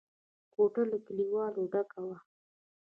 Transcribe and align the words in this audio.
کوټه 0.53 0.83
له 0.91 0.97
کليوالو 1.05 1.61
ډکه 1.71 1.99
وه. 2.07 2.17